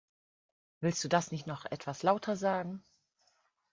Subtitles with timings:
[0.79, 2.83] Willst du das nicht noch etwas lauter sagen?